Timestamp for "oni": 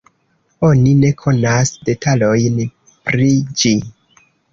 0.67-0.93